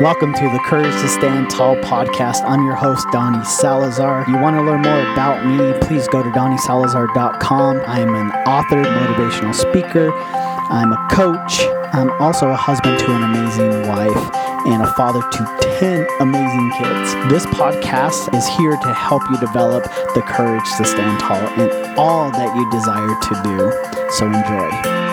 [0.00, 2.42] Welcome to the Courage to Stand Tall podcast.
[2.44, 4.22] I'm your host, Donnie Salazar.
[4.22, 7.80] If you want to learn more about me, please go to donniesalazar.com.
[7.86, 10.10] I am an author, motivational speaker.
[10.12, 11.60] I'm a coach.
[11.92, 14.34] I'm also a husband to an amazing wife
[14.66, 17.14] and a father to 10 amazing kids.
[17.30, 19.84] This podcast is here to help you develop
[20.14, 24.10] the courage to stand tall in all that you desire to do.
[24.10, 25.03] So enjoy.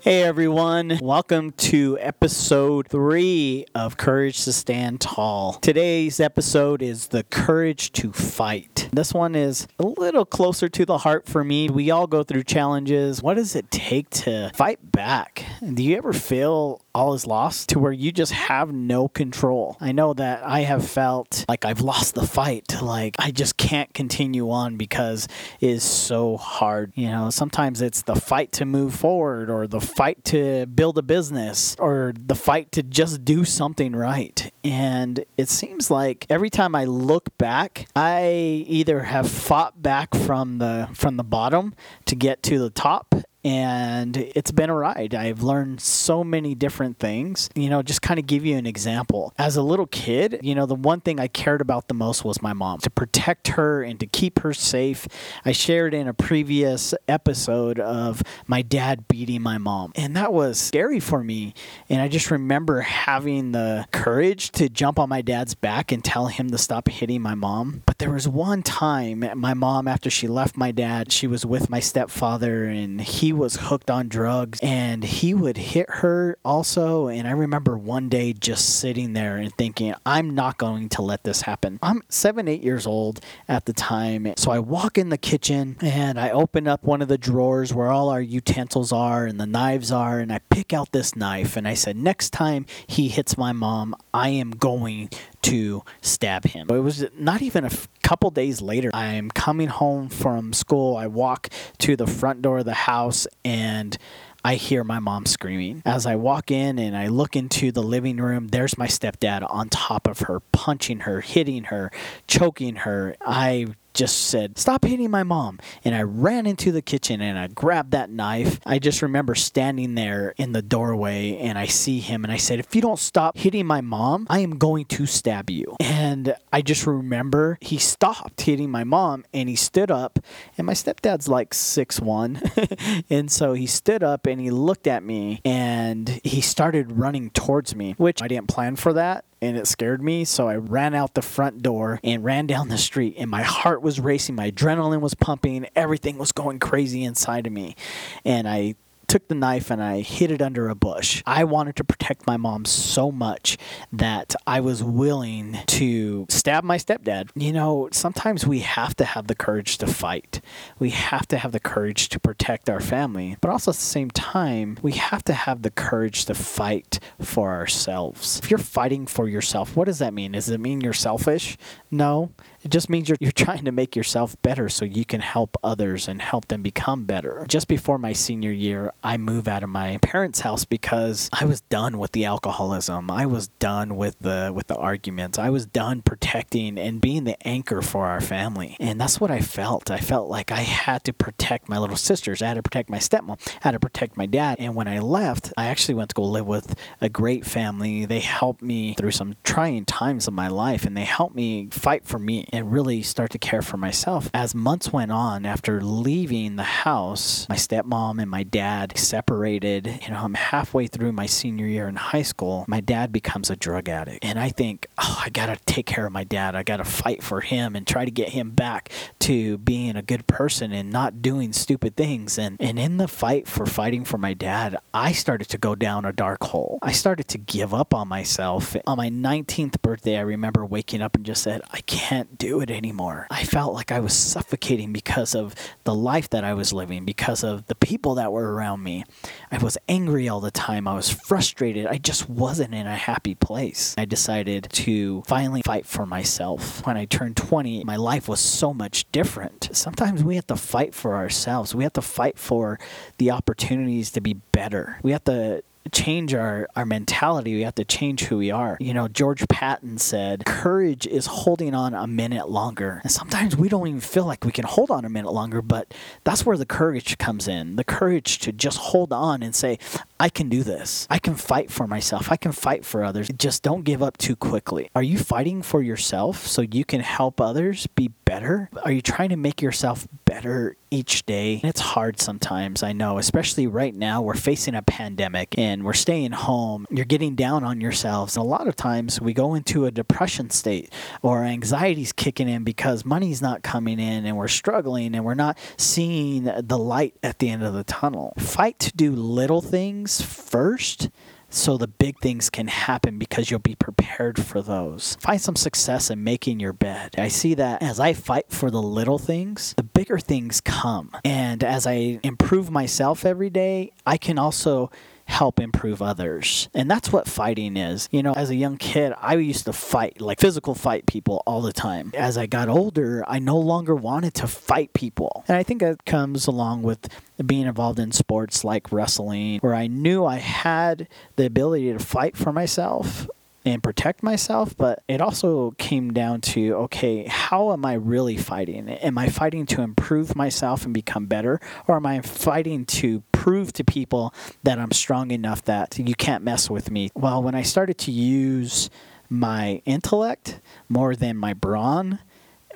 [0.00, 5.54] Hey everyone, welcome to episode three of Courage to Stand Tall.
[5.54, 8.88] Today's episode is the courage to fight.
[8.92, 11.68] This one is a little closer to the heart for me.
[11.68, 13.20] We all go through challenges.
[13.24, 15.44] What does it take to fight back?
[15.74, 19.76] Do you ever feel all is lost to where you just have no control?
[19.80, 23.92] I know that I have felt like I've lost the fight, like I just can't
[23.94, 25.26] continue on because
[25.60, 26.92] it is so hard.
[26.94, 31.02] You know, sometimes it's the fight to move forward or the fight to build a
[31.02, 34.52] business or the fight to just do something right.
[34.62, 40.58] And it seems like every time I look back, I either have fought back from
[40.58, 41.74] the from the bottom
[42.06, 45.14] to get to the top and it's been a ride.
[45.14, 47.48] I've learned so many different things.
[47.54, 49.32] You know, just kind of give you an example.
[49.38, 52.42] As a little kid, you know, the one thing I cared about the most was
[52.42, 55.06] my mom to protect her and to keep her safe.
[55.44, 60.58] I shared in a previous episode of my dad beating my mom, and that was
[60.58, 61.54] scary for me.
[61.88, 66.26] And I just remember having the courage to jump on my dad's back and tell
[66.26, 67.82] him to stop hitting my mom.
[67.86, 71.70] But there was one time my mom, after she left my dad, she was with
[71.70, 77.08] my stepfather and he he was hooked on drugs and he would hit her also.
[77.08, 81.24] And I remember one day just sitting there and thinking, I'm not going to let
[81.24, 81.78] this happen.
[81.82, 84.32] I'm seven, eight years old at the time.
[84.38, 87.88] So I walk in the kitchen and I open up one of the drawers where
[87.88, 90.20] all our utensils are and the knives are.
[90.20, 93.94] And I pick out this knife and I said, next time he hits my mom,
[94.14, 95.10] I am going
[95.42, 96.68] to stab him.
[96.70, 98.90] It was not even a f- couple days later.
[98.92, 100.96] I'm coming home from school.
[100.96, 103.96] I walk to the front door of the house and
[104.44, 105.82] I hear my mom screaming.
[105.84, 109.68] As I walk in and I look into the living room, there's my stepdad on
[109.68, 111.90] top of her, punching her, hitting her,
[112.26, 113.16] choking her.
[113.20, 113.66] I
[113.98, 115.58] just said, Stop hitting my mom.
[115.84, 118.60] And I ran into the kitchen and I grabbed that knife.
[118.64, 122.60] I just remember standing there in the doorway and I see him and I said,
[122.60, 125.76] If you don't stop hitting my mom, I am going to stab you.
[125.80, 130.20] And I just remember he stopped hitting my mom and he stood up.
[130.56, 132.40] And my stepdad's like six one,
[133.10, 137.74] and so he stood up and he looked at me and he started running towards
[137.74, 140.24] me, which I didn't plan for that and it scared me.
[140.24, 143.82] So I ran out the front door and ran down the street, and my heart
[143.82, 147.76] was racing, my adrenaline was pumping, everything was going crazy inside of me.
[148.24, 148.74] And I
[149.08, 151.22] took the knife and I hid it under a bush.
[151.26, 153.58] I wanted to protect my mom so much
[153.92, 157.30] that I was willing to stab my stepdad.
[157.34, 160.40] You know, sometimes we have to have the courage to fight.
[160.78, 164.10] We have to have the courage to protect our family, but also at the same
[164.10, 168.38] time, we have to have the courage to fight for ourselves.
[168.38, 170.32] If you're fighting for yourself, what does that mean?
[170.32, 171.56] Does it mean you're selfish?
[171.90, 172.30] No.
[172.68, 176.06] It just means you're, you're trying to make yourself better so you can help others
[176.06, 177.46] and help them become better.
[177.48, 181.62] Just before my senior year, I moved out of my parents' house because I was
[181.62, 183.10] done with the alcoholism.
[183.10, 185.38] I was done with the with the arguments.
[185.38, 188.76] I was done protecting and being the anchor for our family.
[188.78, 189.90] And that's what I felt.
[189.90, 192.42] I felt like I had to protect my little sisters.
[192.42, 193.40] I had to protect my stepmom.
[193.46, 194.56] I had to protect my dad.
[194.58, 198.04] And when I left, I actually went to go live with a great family.
[198.04, 202.04] They helped me through some trying times of my life and they helped me fight
[202.04, 204.28] for me and really start to care for myself.
[204.34, 210.00] As months went on after leaving the house, my stepmom and my dad separated.
[210.02, 212.64] You know, I'm halfway through my senior year in high school.
[212.66, 214.24] My dad becomes a drug addict.
[214.24, 216.56] And I think, oh, I got to take care of my dad.
[216.56, 218.90] I got to fight for him and try to get him back
[219.20, 222.38] to being a good person and not doing stupid things.
[222.38, 226.04] And, and in the fight for fighting for my dad, I started to go down
[226.04, 226.80] a dark hole.
[226.82, 228.74] I started to give up on myself.
[228.86, 232.70] On my 19th birthday, I remember waking up and just said, I can't do it
[232.70, 233.26] anymore.
[233.30, 235.54] I felt like I was suffocating because of
[235.84, 239.04] the life that I was living, because of the people that were around me.
[239.50, 240.88] I was angry all the time.
[240.88, 241.86] I was frustrated.
[241.86, 243.94] I just wasn't in a happy place.
[243.98, 246.86] I decided to finally fight for myself.
[246.86, 249.70] When I turned 20, my life was so much different.
[249.72, 251.74] Sometimes we have to fight for ourselves.
[251.74, 252.78] We have to fight for
[253.18, 254.98] the opportunities to be better.
[255.02, 257.54] We have to change our, our mentality.
[257.54, 258.76] We have to change who we are.
[258.80, 263.00] You know, George Patton said, courage is holding on a minute longer.
[263.02, 265.92] And sometimes we don't even feel like we can hold on a minute longer, but
[266.24, 267.76] that's where the courage comes in.
[267.76, 269.78] The courage to just hold on and say,
[270.20, 271.06] I can do this.
[271.10, 272.30] I can fight for myself.
[272.30, 273.28] I can fight for others.
[273.36, 274.90] Just don't give up too quickly.
[274.94, 278.70] Are you fighting for yourself so you can help others be better?
[278.82, 280.08] Are you trying to make yourself
[280.38, 281.54] better each day?
[281.54, 284.22] And It's hard sometimes, I know, especially right now.
[284.22, 286.86] We're facing a pandemic and we're staying home.
[286.90, 288.36] You're getting down on yourselves.
[288.36, 290.92] And a lot of times we go into a depression state
[291.22, 295.58] or anxiety's kicking in because money's not coming in and we're struggling and we're not
[295.76, 298.32] seeing the light at the end of the tunnel.
[298.38, 301.10] Fight to do little things first
[301.50, 305.16] so the big things can happen because you'll be prepared for those.
[305.20, 307.14] Find some success in making your bed.
[307.18, 311.10] I see that as I fight for the little things, the bigger things come.
[311.24, 314.90] And as I improve myself every day, I can also
[315.28, 316.68] help improve others.
[316.74, 318.08] And that's what fighting is.
[318.10, 321.60] You know, as a young kid, I used to fight, like physical fight people all
[321.60, 322.10] the time.
[322.14, 325.44] As I got older, I no longer wanted to fight people.
[325.46, 327.08] And I think that comes along with
[327.44, 332.36] being involved in sports like wrestling, where I knew I had the ability to fight
[332.36, 333.28] for myself
[333.72, 338.88] and protect myself, but it also came down to okay, how am I really fighting?
[338.88, 343.72] Am I fighting to improve myself and become better, or am I fighting to prove
[343.74, 347.10] to people that I'm strong enough that you can't mess with me?
[347.14, 348.90] Well, when I started to use
[349.28, 352.20] my intellect more than my brawn,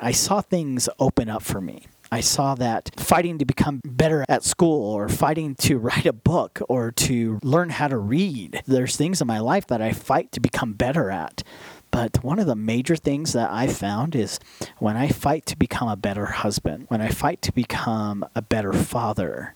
[0.01, 1.87] I saw things open up for me.
[2.13, 6.61] I saw that fighting to become better at school or fighting to write a book
[6.69, 8.63] or to learn how to read.
[8.67, 11.43] There's things in my life that I fight to become better at.
[11.91, 14.39] But one of the major things that I found is
[14.79, 18.75] when I fight to become a better husband, when I fight to become a better
[18.75, 19.55] father,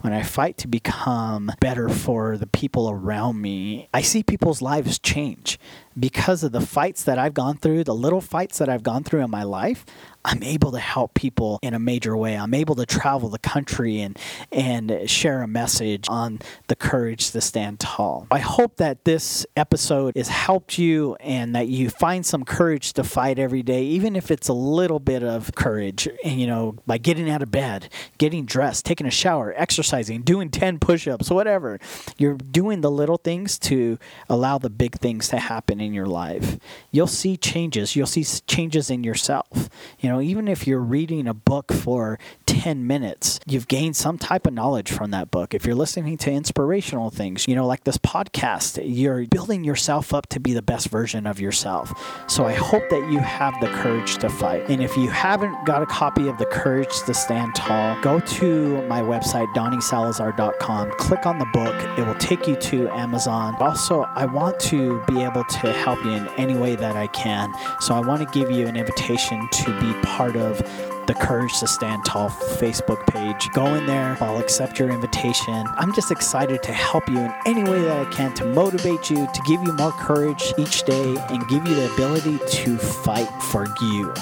[0.00, 5.00] when I fight to become better for the people around me, I see people's lives
[5.00, 5.58] change
[5.98, 9.22] because of the fights that I've gone through, the little fights that I've gone through
[9.22, 9.84] in my life.
[10.26, 12.34] I'm able to help people in a major way.
[12.34, 14.18] I'm able to travel the country and
[14.50, 18.26] and share a message on the courage to stand tall.
[18.32, 23.04] I hope that this episode has helped you and that you find some courage to
[23.04, 26.08] fight every day, even if it's a little bit of courage.
[26.24, 27.88] And you know, by getting out of bed,
[28.18, 31.78] getting dressed, taking a shower, exercising, doing 10 push-ups, whatever.
[32.18, 33.96] You're doing the little things to
[34.28, 36.58] allow the big things to happen in your life.
[36.90, 37.96] You'll see changes.
[37.96, 39.70] You'll see changes in yourself.
[39.98, 44.46] You know, even if you're reading a book for 10 minutes, you've gained some type
[44.46, 45.54] of knowledge from that book.
[45.54, 50.26] If you're listening to inspirational things, you know, like this podcast, you're building yourself up
[50.28, 51.92] to be the best version of yourself.
[52.28, 54.68] So I hope that you have the courage to fight.
[54.68, 58.82] And if you haven't got a copy of The Courage to Stand Tall, go to
[58.88, 61.74] my website, donniesalazar.com, click on the book.
[61.98, 63.54] It will take you to Amazon.
[63.60, 67.52] Also, I want to be able to help you in any way that I can.
[67.80, 70.58] So I want to give you an invitation to be part of
[71.06, 73.48] the Courage to Stand Tall Facebook page.
[73.52, 74.16] Go in there.
[74.20, 75.64] I'll accept your invitation.
[75.76, 79.28] I'm just excited to help you in any way that I can to motivate you,
[79.32, 83.66] to give you more courage each day, and give you the ability to fight for
[83.80, 84.12] you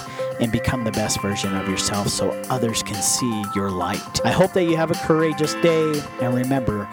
[0.40, 4.20] and become the best version of yourself so others can see your light.
[4.24, 6.02] I hope that you have a courageous day.
[6.20, 6.88] And remember,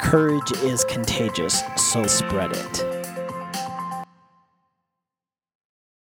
[0.00, 2.93] courage is contagious, so spread it.